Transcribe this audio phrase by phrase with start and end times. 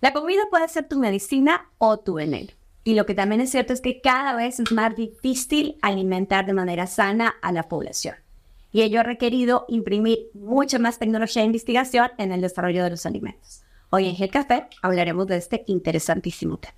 [0.00, 2.48] La comida puede ser tu medicina o tu veneno.
[2.84, 6.54] Y lo que también es cierto es que cada vez es más difícil alimentar de
[6.54, 8.14] manera sana a la población.
[8.72, 13.04] Y ello ha requerido imprimir mucha más tecnología e investigación en el desarrollo de los
[13.04, 13.62] alimentos.
[13.90, 16.74] Hoy en el Café hablaremos de este interesantísimo tema.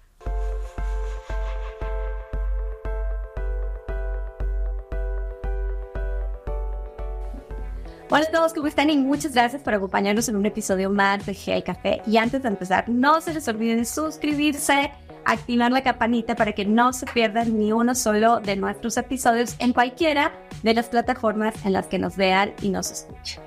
[8.15, 8.91] Hola a todos, ¿cómo están?
[8.91, 12.03] Y muchas gracias por acompañarnos en un episodio más de GI Café.
[12.07, 14.93] Y antes de empezar, no se les olvide de suscribirse,
[15.25, 19.73] activar la campanita para que no se pierdan ni uno solo de nuestros episodios en
[19.73, 20.31] cualquiera
[20.63, 23.43] de las plataformas en las que nos vean y nos escuchen.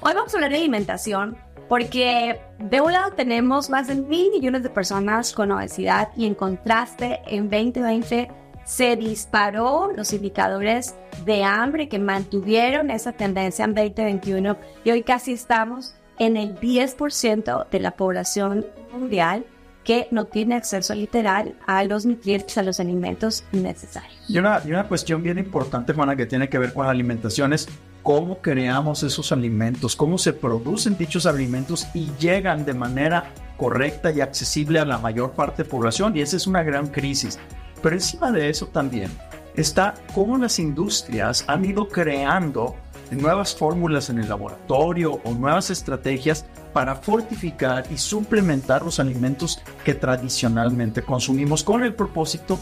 [0.00, 4.64] Hoy vamos a hablar de alimentación porque de un lado tenemos más de mil millones
[4.64, 8.28] de personas con obesidad y en contraste en 2020
[8.68, 15.32] se disparó los indicadores de hambre que mantuvieron esa tendencia en 2021 y hoy casi
[15.32, 19.46] estamos en el 10% de la población mundial
[19.84, 24.20] que no tiene acceso literal a los nutrientes, a los alimentos necesarios.
[24.28, 27.54] Y una, y una cuestión bien importante, Juana, que tiene que ver con la alimentación
[27.54, 27.70] es
[28.02, 34.20] cómo creamos esos alimentos, cómo se producen dichos alimentos y llegan de manera correcta y
[34.20, 36.14] accesible a la mayor parte de la población.
[36.14, 37.38] Y esa es una gran crisis.
[37.82, 39.10] Pero encima de eso también
[39.54, 42.76] está cómo las industrias han ido creando
[43.10, 49.94] nuevas fórmulas en el laboratorio o nuevas estrategias para fortificar y suplementar los alimentos que
[49.94, 52.58] tradicionalmente consumimos con el propósito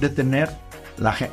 [0.00, 0.50] de tener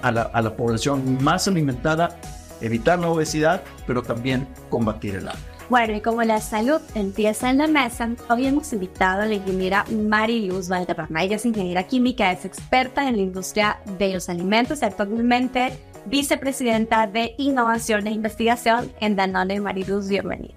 [0.02, 2.20] a, la, a la población más alimentada,
[2.62, 5.57] evitar la obesidad, pero también combatir el hambre.
[5.70, 9.84] Bueno, y como la salud empieza en la mesa, hoy hemos invitado a la ingeniera
[9.92, 11.24] Mariluz Valderrama.
[11.24, 17.06] Ella es ingeniera química, es experta en la industria de los alimentos y actualmente vicepresidenta
[17.06, 19.60] de Innovación e Investigación en Danone.
[19.60, 20.56] Mariluz, bienvenida.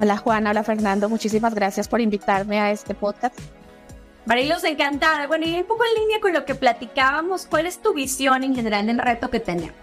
[0.00, 3.38] Hola Juana, hola Fernando, muchísimas gracias por invitarme a este podcast.
[4.24, 5.26] Marilos, encantada.
[5.26, 8.54] Bueno, y un poco en línea con lo que platicábamos, ¿cuál es tu visión en
[8.54, 9.74] general del reto que tenemos?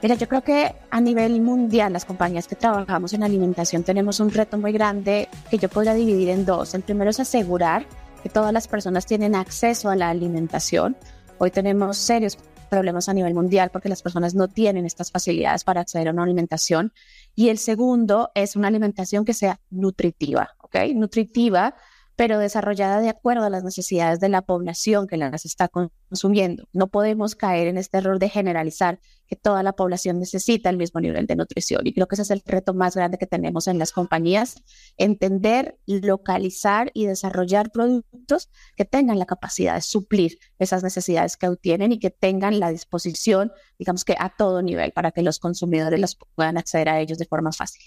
[0.00, 4.30] Mira, yo creo que a nivel mundial, las compañías que trabajamos en alimentación tenemos un
[4.30, 6.74] reto muy grande que yo podría dividir en dos.
[6.74, 7.86] El primero es asegurar
[8.22, 10.96] que todas las personas tienen acceso a la alimentación.
[11.38, 12.38] Hoy tenemos serios
[12.70, 16.22] problemas a nivel mundial porque las personas no tienen estas facilidades para acceder a una
[16.22, 16.92] alimentación.
[17.36, 20.76] Y el segundo es una alimentación que sea nutritiva, ¿ok?
[20.94, 21.74] Nutritiva
[22.16, 26.68] pero desarrollada de acuerdo a las necesidades de la población que las está consumiendo.
[26.72, 31.00] No podemos caer en este error de generalizar que toda la población necesita el mismo
[31.00, 31.86] nivel de nutrición.
[31.86, 34.62] Y creo que ese es el reto más grande que tenemos en las compañías,
[34.98, 41.92] entender, localizar y desarrollar productos que tengan la capacidad de suplir esas necesidades que obtienen
[41.92, 46.18] y que tengan la disposición, digamos que a todo nivel, para que los consumidores los
[46.34, 47.82] puedan acceder a ellos de forma fácil.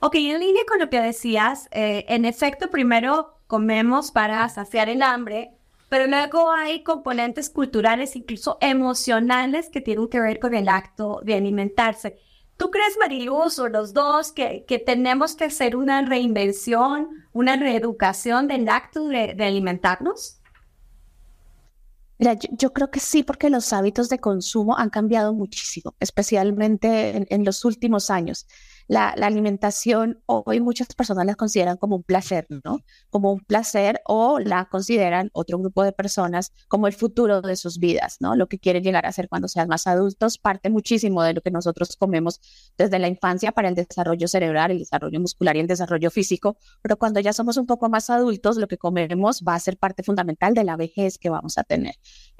[0.00, 5.02] Ok, en línea con lo que decías, eh, en efecto, primero comemos para saciar el
[5.02, 5.52] hambre,
[5.88, 11.34] pero luego hay componentes culturales, incluso emocionales, que tienen que ver con el acto de
[11.34, 12.18] alimentarse.
[12.56, 18.48] ¿Tú crees, Mariluz, o los dos, que, que tenemos que hacer una reinvención, una reeducación
[18.48, 20.40] del acto de, alimentarnos?
[22.18, 27.44] Mira, yo, creo que sí, porque los hábitos de consumo han cambiado muchísimo, especialmente en
[27.44, 28.46] los últimos años
[28.88, 32.80] la, alimentación hoy muchas personas la consideran como un placer, ¿no?
[33.10, 37.78] Como un placer o la consideran otro grupo de personas como el futuro de sus
[37.78, 38.36] vidas, ¿no?
[38.36, 41.50] Lo que quieren llegar a ser cuando sean más adultos parte muchísimo de lo que
[41.50, 42.40] nosotros comemos
[42.78, 46.96] desde la infancia para el desarrollo cerebral, el desarrollo muscular y el desarrollo físico, pero
[46.96, 50.54] cuando ya somos un poco más adultos, lo que comemos va a ser parte fundamental
[50.54, 51.94] de la vejez que vamos a tener.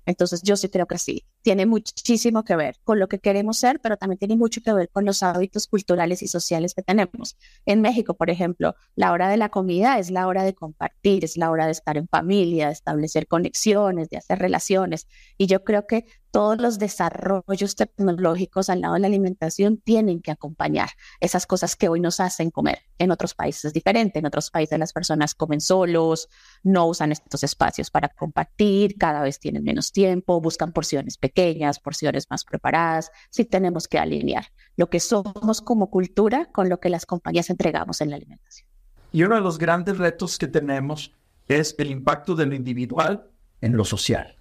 [0.06, 3.81] Entonces yo sí creo que sí, tiene muchísimo que ver con lo que queremos ser,
[3.81, 7.37] pero también tiene mucho que ver con los hábitos culturales y sociales que tenemos.
[7.67, 11.37] En México, por ejemplo, la hora de la comida es la hora de compartir, es
[11.37, 15.06] la hora de estar en familia, de establecer conexiones, de hacer relaciones.
[15.37, 20.30] Y yo creo que todos los desarrollos tecnológicos al lado de la alimentación tienen que
[20.30, 22.80] acompañar esas cosas que hoy nos hacen comer.
[22.98, 26.28] En otros países es diferente, en otros países las personas comen solos,
[26.62, 32.27] no usan estos espacios para compartir, cada vez tienen menos tiempo, buscan porciones pequeñas, porciones
[32.28, 34.44] más preparadas, sí tenemos que alinear
[34.77, 38.68] lo que somos como cultura con lo que las compañías entregamos en la alimentación.
[39.10, 41.15] Y uno de los grandes retos que tenemos
[41.48, 43.30] es el impacto de lo individual
[43.62, 44.35] en lo social.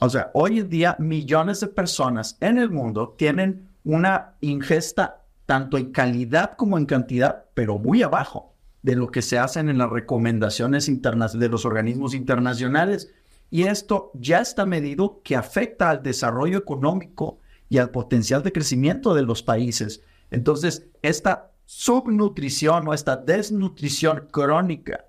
[0.00, 5.78] O sea, hoy en día millones de personas en el mundo tienen una ingesta tanto
[5.78, 9.90] en calidad como en cantidad, pero muy abajo de lo que se hacen en las
[9.90, 13.12] recomendaciones internas de los organismos internacionales.
[13.50, 17.38] Y esto ya está medido que afecta al desarrollo económico
[17.68, 20.02] y al potencial de crecimiento de los países.
[20.30, 25.06] Entonces, esta subnutrición o esta desnutrición crónica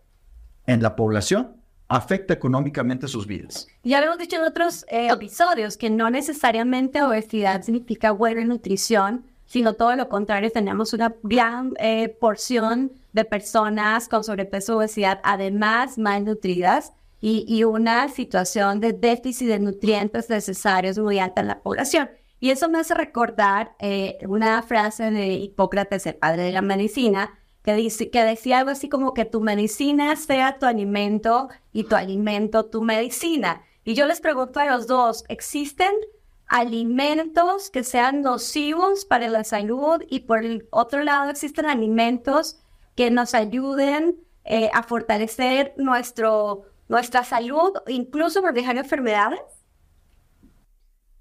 [0.66, 1.59] en la población
[1.90, 3.68] afecta económicamente sus vidas.
[3.84, 9.74] Ya habíamos dicho en otros eh, episodios que no necesariamente obesidad significa buena nutrición, sino
[9.74, 16.94] todo lo contrario, tenemos una gran eh, porción de personas con sobrepeso obesidad, además malnutridas,
[17.22, 22.10] y, y una situación de déficit de nutrientes necesarios muy alta en la población.
[22.40, 27.38] Y eso me hace recordar eh, una frase de Hipócrates, el padre de la medicina,
[27.76, 32.82] que, decía algo así como que tu medicina sea tu alimento y tu alimento tu
[32.82, 33.64] medicina.
[33.84, 35.94] Y yo les pregunto a los dos, ¿existen
[36.48, 42.60] alimentos que sean nocivos para la salud y por el otro lado existen alimentos
[42.96, 49.40] que nos ayuden eh, a fortalecer nuestro, nuestra salud, incluso por dejar enfermedades?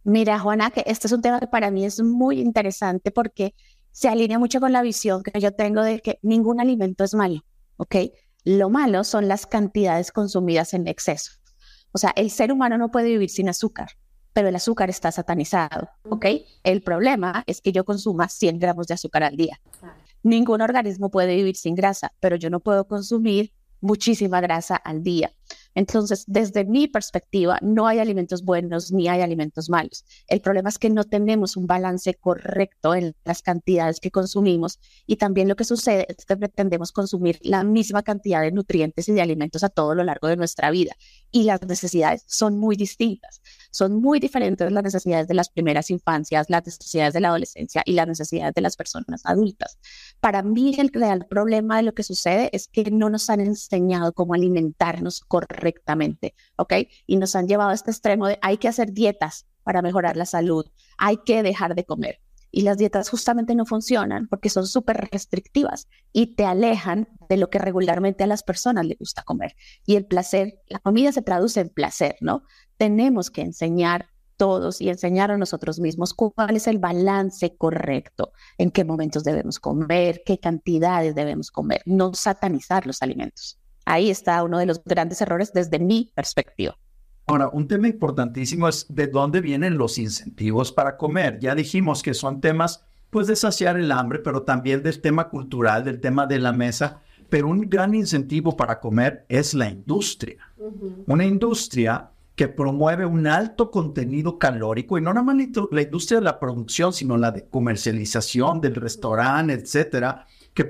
[0.05, 3.55] Mira, Juana, que este es un tema que para mí es muy interesante porque
[3.93, 7.45] se alinea mucho con la visión que yo tengo de que ningún alimento es malo,
[7.77, 7.97] ¿ok?
[8.45, 11.33] Lo malo son las cantidades consumidas en exceso.
[11.93, 13.91] O sea, el ser humano no puede vivir sin azúcar
[14.39, 16.27] pero el azúcar está satanizado, ¿ok?
[16.63, 19.61] El problema es que yo consuma 100 gramos de azúcar al día.
[20.23, 25.33] Ningún organismo puede vivir sin grasa, pero yo no puedo consumir muchísima grasa al día.
[25.79, 30.05] Entonces, desde mi perspectiva, no hay alimentos buenos ni hay alimentos malos.
[30.27, 35.19] El problema es que no tenemos un balance correcto en las cantidades que consumimos y
[35.19, 39.23] también lo que sucede es que pretendemos consumir la misma cantidad de nutrientes y de
[39.23, 40.97] alimentos a todo lo largo de nuestra vida
[41.31, 43.41] y las necesidades son muy distintas.
[43.71, 47.93] Son muy diferentes las necesidades de las primeras infancias, las necesidades de la adolescencia y
[47.93, 49.79] las necesidades de las personas adultas.
[50.21, 54.13] Para mí el real problema de lo que sucede es que no nos han enseñado
[54.13, 56.75] cómo alimentarnos correctamente, ¿ok?
[57.07, 60.25] Y nos han llevado a este extremo de hay que hacer dietas para mejorar la
[60.25, 60.65] salud,
[60.97, 62.21] hay que dejar de comer.
[62.51, 67.51] Y las dietas justamente no funcionan porque son súper restrictivas y te alejan de lo
[67.51, 69.55] que regularmente a las personas les gusta comer.
[69.85, 72.45] Y el placer, la comida se traduce en placer, ¿no?
[72.79, 78.71] Tenemos que enseñar todos y enseñar a nosotros mismos cuál es el balance correcto, en
[78.71, 83.59] qué momentos debemos comer, qué cantidades debemos comer, no satanizar los alimentos.
[83.85, 86.79] Ahí está uno de los grandes errores desde mi perspectiva.
[87.27, 91.39] Ahora, un tema importantísimo es de dónde vienen los incentivos para comer.
[91.41, 95.85] Ya dijimos que son temas, pues, de saciar el hambre, pero también del tema cultural,
[95.85, 97.03] del tema de la mesa.
[97.29, 100.39] Pero un gran incentivo para comer es la industria.
[101.07, 105.37] Una industria que promueve un alto contenido calórico y no nada más
[105.73, 110.25] la industria de la producción, sino la de comercialización del restaurante, etcétera,
[110.55, 110.63] que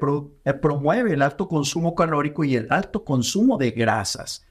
[0.47, 4.47] eh, promueve el alto consumo calórico y el alto consumo de grasas.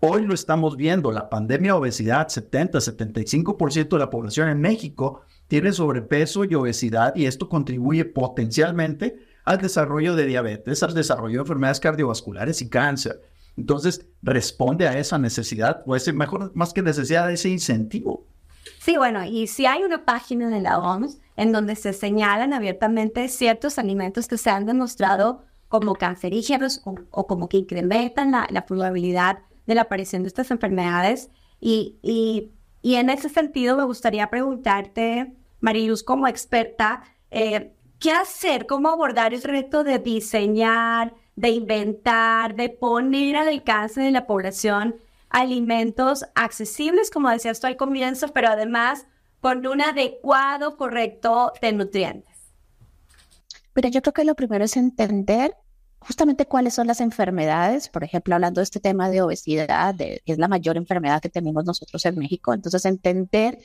[0.00, 5.72] Hoy lo estamos viendo, la pandemia de obesidad, 70-75% de la población en México tiene
[5.72, 9.16] sobrepeso y obesidad y esto contribuye potencialmente
[9.46, 13.22] al desarrollo de diabetes, al desarrollo de enfermedades cardiovasculares y cáncer.
[13.58, 18.24] Entonces, responde a esa necesidad, o ese mejor, más que necesidad, ese incentivo.
[18.78, 23.28] Sí, bueno, y si hay una página de la OMS en donde se señalan abiertamente
[23.28, 29.40] ciertos alimentos que se han demostrado como cancerígenos o, como que incrementan la, la probabilidad
[29.66, 31.28] de la aparición de estas enfermedades.
[31.60, 38.66] Y, y, y en ese sentido me gustaría preguntarte, Mariluz, como experta, eh, ¿qué hacer?
[38.66, 44.96] ¿Cómo abordar el reto de diseñar, de inventar, de poner al alcance de la población
[45.30, 49.06] alimentos accesibles, como decías tú al comienzo, pero además
[49.40, 52.34] con un adecuado, correcto de nutrientes?
[53.72, 55.54] Pero yo creo que lo primero es entender
[56.00, 60.38] justamente cuáles son las enfermedades, por ejemplo, hablando de este tema de obesidad, que es
[60.38, 63.58] la mayor enfermedad que tenemos nosotros en México, entonces entender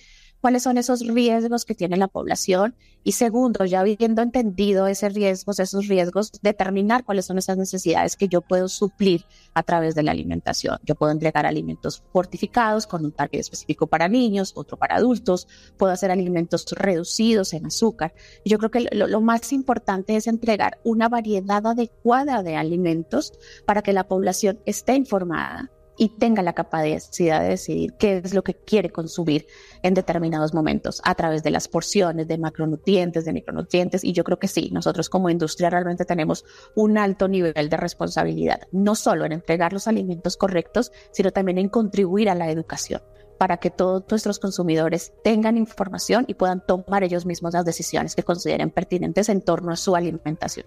[0.43, 5.57] cuáles son esos riesgos que tiene la población y segundo, ya habiendo entendido esos riesgos,
[5.61, 9.23] esos riesgos, determinar cuáles son esas necesidades que yo puedo suplir
[9.53, 10.79] a través de la alimentación.
[10.83, 15.47] Yo puedo entregar alimentos fortificados con un target específico para niños, otro para adultos,
[15.77, 18.13] puedo hacer alimentos reducidos en azúcar.
[18.43, 23.31] Yo creo que lo, lo más importante es entregar una variedad adecuada de alimentos
[23.65, 28.43] para que la población esté informada y tenga la capacidad de decidir qué es lo
[28.43, 29.45] que quiere consumir
[29.81, 34.03] en determinados momentos a través de las porciones de macronutrientes, de micronutrientes.
[34.03, 36.45] Y yo creo que sí, nosotros como industria realmente tenemos
[36.75, 41.69] un alto nivel de responsabilidad, no solo en entregar los alimentos correctos, sino también en
[41.69, 43.01] contribuir a la educación
[43.37, 48.23] para que todos nuestros consumidores tengan información y puedan tomar ellos mismos las decisiones que
[48.23, 50.65] consideren pertinentes en torno a su alimentación.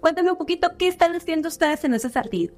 [0.00, 2.54] Cuéntame un poquito qué están haciendo ustedes en ese sentido.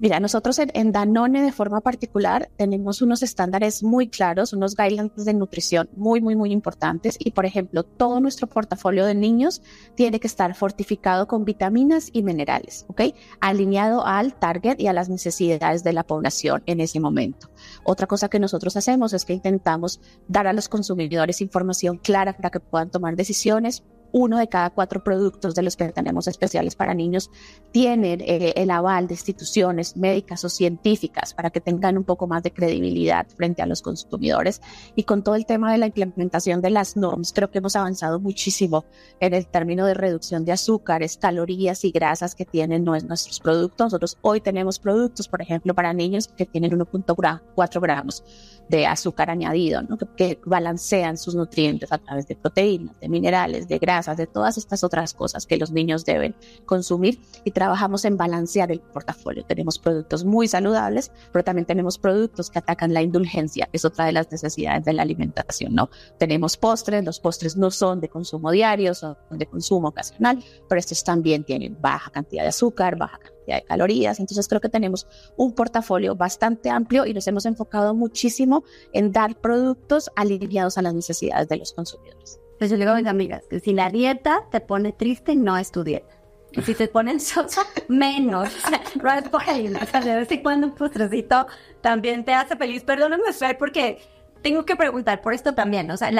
[0.00, 5.34] Mira, nosotros en, Danone de forma particular tenemos unos estándares muy claros, unos guidelines de
[5.34, 7.16] nutrición muy, muy, muy importantes.
[7.18, 9.60] Y por ejemplo, todo nuestro portafolio de niños
[9.96, 13.02] tiene que estar fortificado con vitaminas y minerales, ¿ok?
[13.40, 17.50] Alineado al target y a las necesidades de la población en ese momento.
[17.82, 22.50] Otra cosa que nosotros hacemos es que intentamos dar a los consumidores información clara para
[22.50, 26.94] que puedan tomar decisiones uno de cada cuatro productos de los que tenemos especiales para
[26.94, 27.30] niños
[27.72, 32.42] tienen eh, el aval de instituciones médicas o científicas para que tengan un poco más
[32.42, 34.60] de credibilidad frente a los consumidores.
[34.96, 38.20] Y con todo el tema de la implementación de las normas, creo que hemos avanzado
[38.20, 38.84] muchísimo
[39.20, 43.86] en el término de reducción de azúcares, calorías y grasas que tienen nuestros productos.
[43.86, 48.24] Nosotros hoy tenemos productos, por ejemplo, para niños que tienen 1.4 gramos
[48.68, 49.96] de azúcar añadido, ¿no?
[49.96, 54.84] que, que balancean sus nutrientes a través de proteínas, de minerales, de de todas estas
[54.84, 56.34] otras cosas que los niños deben
[56.66, 59.44] consumir y trabajamos en balancear el portafolio.
[59.44, 64.06] Tenemos productos muy saludables, pero también tenemos productos que atacan la indulgencia, que es otra
[64.06, 65.90] de las necesidades de la alimentación, ¿no?
[66.18, 71.02] Tenemos postres, los postres no son de consumo diario, son de consumo ocasional, pero estos
[71.02, 74.20] también tienen baja cantidad de azúcar, baja cantidad de calorías.
[74.20, 79.40] Entonces creo que tenemos un portafolio bastante amplio y nos hemos enfocado muchísimo en dar
[79.40, 82.40] productos alineados a las necesidades de los consumidores.
[82.58, 85.56] Pues yo le digo a mis amigas que si la dieta te pone triste, no
[85.56, 86.18] es tu dieta.
[86.52, 88.48] Y si te ponen sosa, menos.
[89.02, 89.72] no es por ahí.
[89.72, 91.46] O sea, de vez en cuando un postrecito
[91.80, 92.82] también te hace feliz.
[92.82, 94.00] Perdóname, Fer, porque
[94.42, 95.90] tengo que preguntar por esto también.
[95.90, 96.10] O sea,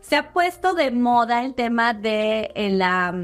[0.00, 3.14] se ha puesto de moda el tema de la...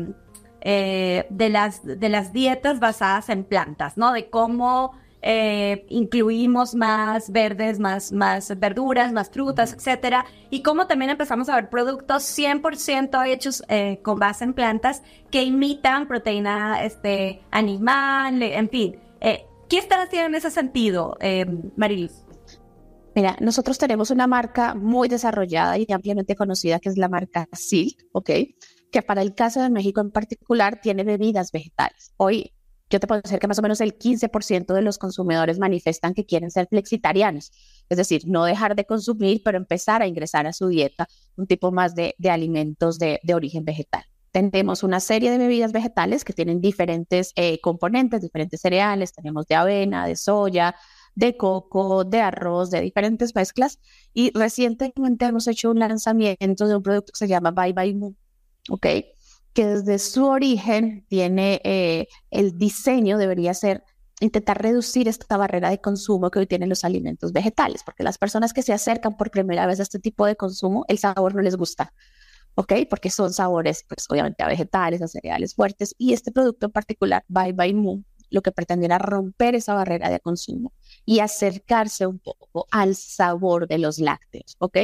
[0.68, 4.12] Eh, de, las, de las dietas basadas en plantas, ¿no?
[4.12, 11.10] De cómo eh, incluimos más verdes, más, más verduras, más frutas, etcétera, y cómo también
[11.10, 17.42] empezamos a ver productos 100% hechos eh, con base en plantas que imitan proteína este,
[17.50, 19.00] animal, en fin.
[19.20, 21.44] Eh, ¿Qué están haciendo en ese sentido, eh,
[21.76, 22.24] Mariluz?
[23.16, 28.06] Mira, nosotros tenemos una marca muy desarrollada y ampliamente conocida que es la marca Silk,
[28.12, 28.30] ¿ok?
[28.92, 32.12] Que para el caso de México en particular tiene bebidas vegetales.
[32.18, 32.52] Hoy
[32.88, 36.24] yo te puedo decir que más o menos el 15% de los consumidores manifiestan que
[36.24, 37.50] quieren ser flexitarianos,
[37.88, 41.72] es decir, no dejar de consumir, pero empezar a ingresar a su dieta un tipo
[41.72, 44.04] más de, alimentos de, origen vegetal.
[44.30, 49.54] Tenemos una serie de bebidas vegetales que tienen diferentes eh, componentes, diferentes cereales, tenemos de
[49.54, 50.76] avena, de soya,
[51.14, 53.80] de coco, de arroz, de diferentes mezclas.
[54.12, 58.14] Y recientemente hemos hecho un lanzamiento de un producto que se llama Bye Bye Moo,
[58.68, 58.86] ¿ok?
[59.56, 63.84] Que desde su origen tiene eh, el diseño, debería ser
[64.20, 68.52] intentar reducir esta barrera de consumo que hoy tienen los alimentos vegetales, porque las personas
[68.52, 71.56] que se acercan por primera vez a este tipo de consumo, el sabor no les
[71.56, 71.94] gusta,
[72.54, 72.74] ¿ok?
[72.90, 77.24] Porque son sabores, pues obviamente a vegetales, a cereales fuertes, y este producto en particular,
[77.26, 80.74] Bye Bye Moo, lo que pretende era romper esa barrera de consumo
[81.06, 84.76] y acercarse un poco al sabor de los lácteos, ¿ok?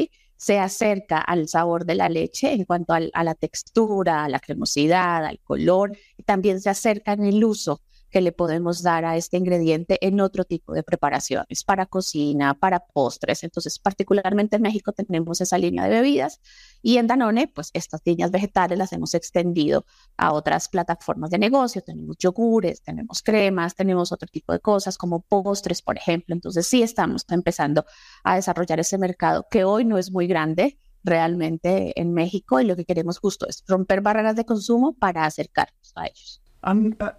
[0.42, 5.24] Se acerca al sabor de la leche en cuanto a la textura, a la cremosidad,
[5.24, 7.80] al color, y también se acerca en el uso
[8.12, 12.86] que le podemos dar a este ingrediente en otro tipo de preparaciones, para cocina, para
[12.86, 13.42] postres.
[13.42, 16.40] Entonces, particularmente en México tenemos esa línea de bebidas
[16.82, 21.82] y en Danone, pues estas líneas vegetales las hemos extendido a otras plataformas de negocio.
[21.82, 26.34] Tenemos yogures, tenemos cremas, tenemos otro tipo de cosas como postres, por ejemplo.
[26.34, 27.84] Entonces, sí estamos empezando
[28.24, 32.76] a desarrollar ese mercado que hoy no es muy grande, realmente en México y lo
[32.76, 36.41] que queremos justo es romper barreras de consumo para acercarnos a ellos.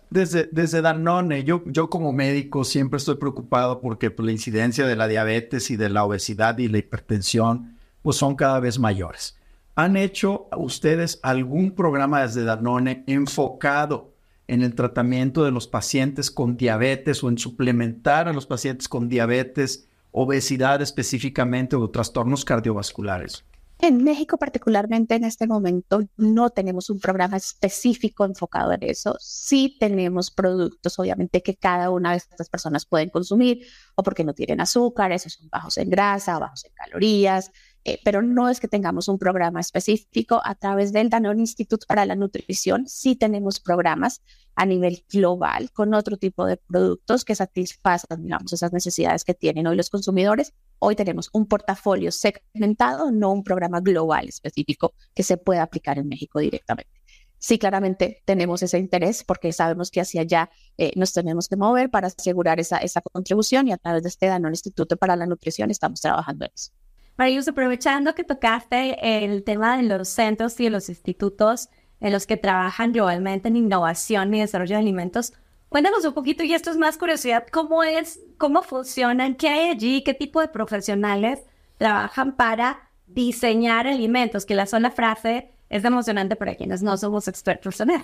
[0.10, 4.96] Desde, desde Danone, yo, yo como médico siempre estoy preocupado porque pues, la incidencia de
[4.96, 9.38] la diabetes y de la obesidad y la hipertensión pues son cada vez mayores.
[9.76, 14.14] ¿Han hecho ustedes algún programa desde Danone enfocado
[14.48, 19.10] en el tratamiento de los pacientes con diabetes o en suplementar a los pacientes con
[19.10, 23.44] diabetes, obesidad específicamente o trastornos cardiovasculares?
[23.80, 29.16] En México particularmente en este momento no tenemos un programa específico enfocado en eso.
[29.20, 33.66] Sí tenemos productos, obviamente, que cada una de estas personas pueden consumir
[33.96, 37.52] o porque no tienen azúcar, esos son bajos en grasa, bajos en calorías,
[37.86, 40.42] eh, pero no es que tengamos un programa específico.
[40.44, 44.22] A través del Danone Institute para la Nutrición sí tenemos programas
[44.56, 49.76] a nivel global con otro tipo de productos que satisfacen, esas necesidades que tienen hoy
[49.76, 50.54] los consumidores.
[50.86, 56.10] Hoy tenemos un portafolio segmentado, no un programa global específico que se pueda aplicar en
[56.10, 56.92] México directamente.
[57.38, 61.90] Sí, claramente tenemos ese interés porque sabemos que hacia allá eh, nos tenemos que mover
[61.90, 65.72] para asegurar esa, esa contribución y a través de este Danone Instituto para la Nutrición
[65.72, 66.72] estamos trabajando en eso.
[67.18, 71.70] Marius, aprovechando que tocaste el tema de los centros y de los institutos
[72.02, 75.32] en los que trabajan globalmente en innovación y desarrollo de alimentos,
[75.74, 80.04] Cuéntanos un poquito, y esto es más curiosidad, ¿cómo es, cómo funcionan, qué hay allí,
[80.04, 81.40] qué tipo de profesionales
[81.80, 84.46] trabajan para diseñar alimentos?
[84.46, 88.04] Que la sola frase es emocionante para quienes no somos expertos en él.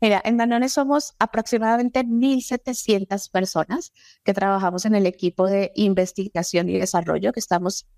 [0.00, 6.78] Mira, en Danone somos aproximadamente 1.700 personas que trabajamos en el equipo de investigación y
[6.78, 7.88] desarrollo, que estamos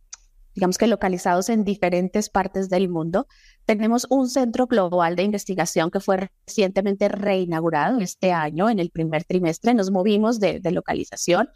[0.54, 3.26] digamos que localizados en diferentes partes del mundo.
[3.64, 9.24] Tenemos un centro global de investigación que fue recientemente reinaugurado este año, en el primer
[9.24, 9.74] trimestre.
[9.74, 11.48] Nos movimos de, localización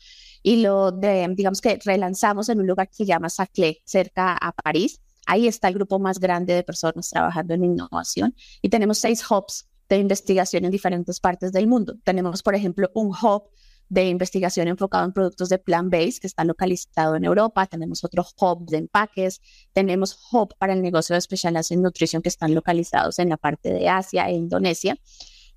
[0.42, 4.52] y lo de, digamos que relanzamos en un lugar que se llama Saclay, cerca a
[4.52, 5.00] París.
[5.26, 9.68] Ahí está el grupo más grande de personas trabajando en innovación y tenemos seis hubs
[9.88, 11.96] de investigación en diferentes partes del mundo.
[12.04, 13.44] Tenemos, por ejemplo, un hub
[13.88, 17.66] de investigación enfocado en productos de plant-based que está localizado en Europa.
[17.66, 19.40] Tenemos otro hub de empaques.
[19.72, 23.72] Tenemos hub para el negocio de especialidades en nutrición que están localizados en la parte
[23.72, 24.98] de Asia e Indonesia.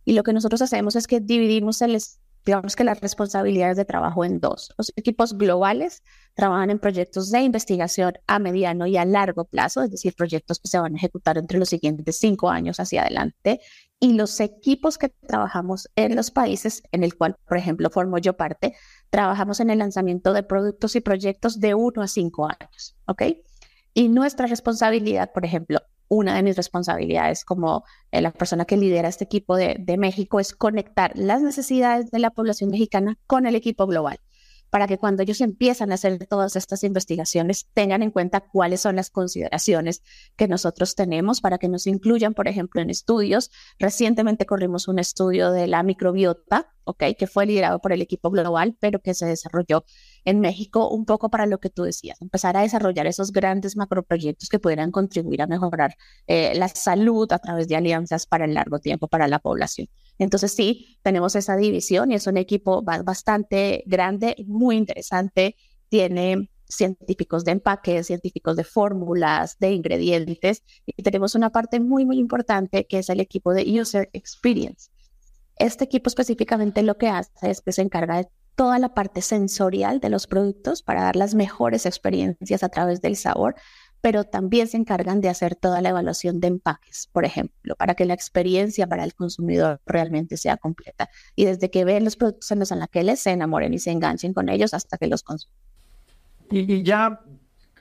[0.05, 1.99] Y lo que nosotros hacemos es que dividimos el,
[2.45, 4.73] digamos que las responsabilidades de trabajo en dos.
[4.77, 6.03] Los equipos globales
[6.33, 10.67] trabajan en proyectos de investigación a mediano y a largo plazo, es decir, proyectos que
[10.67, 13.59] se van a ejecutar entre los siguientes cinco años hacia adelante.
[13.99, 18.37] Y los equipos que trabajamos en los países en el cual, por ejemplo, formo yo
[18.37, 18.75] parte,
[19.09, 23.23] trabajamos en el lanzamiento de productos y proyectos de uno a cinco años, ¿ok?
[23.93, 29.07] Y nuestra responsabilidad, por ejemplo, una de mis responsabilidades como eh, la persona que lidera
[29.07, 33.55] este equipo de, de México es conectar las necesidades de la población mexicana con el
[33.55, 34.19] equipo global
[34.69, 38.95] para que cuando ellos empiezan a hacer todas estas investigaciones tengan en cuenta cuáles son
[38.95, 40.03] las consideraciones
[40.35, 43.51] que nosotros tenemos para que nos incluyan, por ejemplo, en estudios.
[43.79, 47.03] Recientemente corrimos un estudio de la microbiota, ¿ok?
[47.17, 49.85] Que fue liderado por el equipo global, pero que se desarrolló
[50.25, 54.49] en México un poco para lo que tú decías, empezar a desarrollar esos grandes macroproyectos
[54.49, 55.95] que pudieran contribuir a mejorar
[56.27, 59.87] eh, la salud a través de alianzas para el largo tiempo para la población.
[60.17, 65.55] Entonces sí, tenemos esa división y es un equipo bastante grande, muy interesante,
[65.87, 72.19] tiene científicos de empaque, científicos de fórmulas, de ingredientes, y tenemos una parte muy, muy
[72.19, 74.89] importante que es el equipo de User Experience.
[75.57, 80.01] Este equipo específicamente lo que hace es que se encarga de toda la parte sensorial
[80.01, 83.55] de los productos para dar las mejores experiencias a través del sabor,
[84.01, 88.03] pero también se encargan de hacer toda la evaluación de empaques, por ejemplo, para que
[88.03, 91.07] la experiencia para el consumidor realmente sea completa.
[91.37, 94.49] Y desde que ven los productos en los anaqueles, se enamoren y se enganchen con
[94.49, 95.55] ellos hasta que los consumen.
[96.51, 97.21] Y, ya,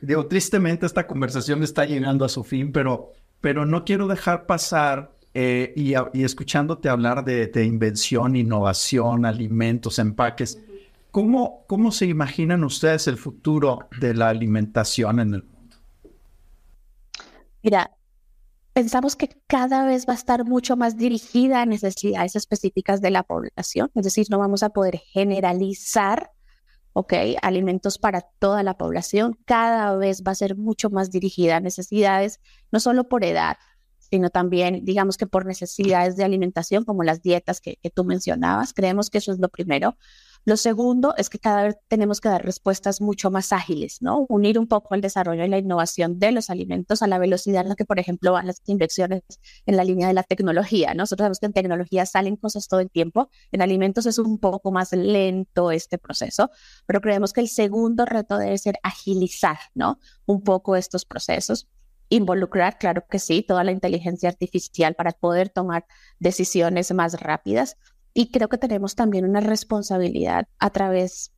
[0.00, 5.10] digo, tristemente esta conversación está llegando a su fin, pero, pero no quiero dejar pasar
[5.34, 10.62] eh, y, escuchándote hablar de, de, invención, innovación, alimentos, empaques,
[11.11, 15.77] ¿Cómo, ¿Cómo se imaginan ustedes el futuro de la alimentación en el mundo?
[17.62, 17.90] Mira,
[18.73, 23.23] pensamos que cada vez va a estar mucho más dirigida a necesidades específicas de la
[23.23, 26.31] población, es decir, no vamos a poder generalizar,
[26.92, 27.14] ¿ok?
[27.42, 32.40] Alimentos para toda la población, cada vez va a ser mucho más dirigida a necesidades,
[32.71, 33.57] no solo por edad,
[33.99, 38.73] sino también, digamos que por necesidades de alimentación, como las dietas que, que tú mencionabas.
[38.73, 39.97] Creemos que eso es lo primero.
[40.44, 44.27] Lo segundo es que cada vez tenemos que dar respuestas mucho más ágiles, ¿no?
[44.29, 47.68] Unir un poco el desarrollo y la innovación de los alimentos a la velocidad en
[47.70, 49.22] la que, por ejemplo, van las inversiones
[49.66, 50.94] en la línea de la tecnología.
[50.94, 54.72] Nosotros sabemos que en tecnología salen cosas todo el tiempo, en alimentos es un poco
[54.72, 56.51] más lento este proceso,
[56.87, 59.98] pero creemos que el segundo reto debe ser agilizar, ¿no?
[60.27, 61.68] Un poco estos procesos
[62.11, 65.85] involucrar, claro que sí, toda la inteligencia artificial para poder tomar
[66.18, 67.77] decisiones más rápidas,
[68.18, 71.31] y creo que tenemos también una responsabilidad a través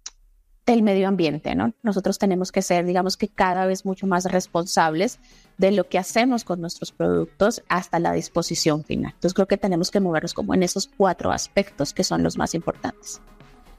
[0.64, 1.74] del medio ambiente, ¿no?
[1.82, 5.18] Nosotros tenemos que ser, digamos que cada vez mucho más responsables
[5.58, 9.12] de lo que hacemos con nuestros productos hasta la disposición final.
[9.12, 12.54] Entonces creo que tenemos que movernos como en esos cuatro aspectos que son los más
[12.54, 13.20] importantes.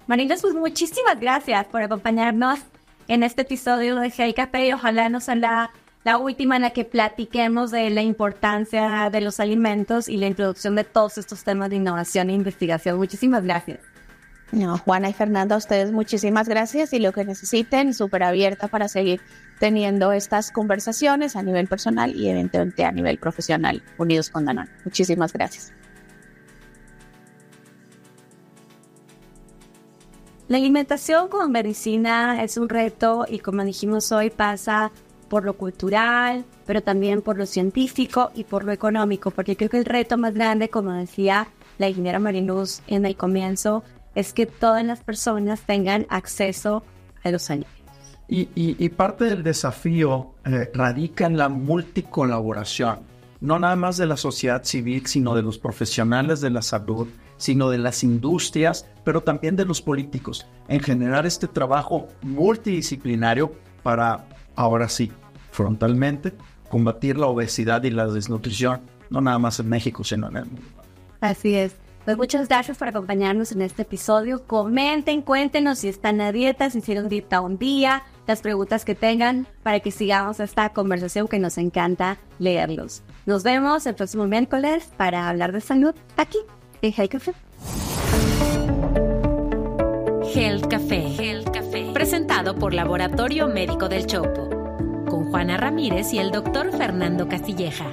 [0.06, 2.60] Marina, pues muchísimas gracias por acompañarnos
[3.08, 5.72] en este episodio de Café y ojalá nos la
[6.04, 10.76] la última en la que platiquemos de la importancia de los alimentos y la introducción
[10.76, 12.98] de todos estos temas de innovación e investigación.
[12.98, 13.80] Muchísimas gracias.
[14.52, 18.90] No, Juana y Fernando, a ustedes muchísimas gracias y lo que necesiten, súper abierta para
[18.90, 19.22] seguir
[19.60, 24.70] teniendo estas conversaciones a nivel personal y eventualmente a nivel profesional, unidos con Danone.
[24.84, 25.72] Muchísimas gracias.
[30.50, 34.92] La alimentación como medicina es un reto y como dijimos hoy pasa
[35.32, 39.78] por lo cultural, pero también por lo científico y por lo económico, porque creo que
[39.78, 43.82] el reto más grande, como decía la ingeniera Marinuz en el comienzo,
[44.14, 46.84] es que todas las personas tengan acceso
[47.24, 47.80] a los alimentos.
[48.28, 53.00] Y, parte del desafío eh, radica en la multicolaboración,
[53.40, 57.70] no nada más de la sociedad civil, sino de los profesionales de la salud, sino
[57.70, 64.26] de las industrias, pero también de los políticos, en generar este trabajo multidisciplinario para,
[64.62, 65.12] ahora sí,
[65.52, 66.34] frontalmente,
[66.70, 70.62] combatir la obesidad y la desnutrición, no nada más en México, sino en el mundo.
[71.20, 71.76] Así es.
[72.06, 74.48] Pues muchas gracias por acompañarnos en este episodio.
[74.48, 79.46] Comenten, cuéntenos si están a dieta, si hicieron dieta un día, las preguntas que tengan
[79.62, 83.04] para que sigamos esta conversación que nos encanta leerlos.
[83.28, 86.40] Nos vemos el próximo miércoles para hablar de salud aquí
[86.82, 87.34] en Health Café.
[90.34, 91.92] Health Café.
[91.94, 94.50] Presentado por Laboratorio Médico del Chopo.
[95.10, 97.86] Con Juana Ramírez y el doctor Fernando Castilleja.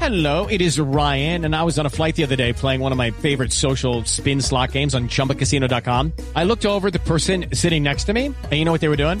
[0.00, 2.92] Hello, it is Ryan, and I was on a flight the other day playing one
[2.92, 6.12] of my favorite social spin slot games on chumbacasino.com.
[6.34, 8.96] I looked over the person sitting next to me, and you know what they were
[8.96, 9.20] doing?